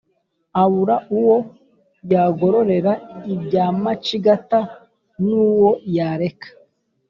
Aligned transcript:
abura 0.61 0.95
uwo 1.17 1.37
yagororera 2.13 2.93
ibya 3.33 3.65
macigata 3.83 4.59
n'uwo 5.25 5.69
yareka 5.95 6.47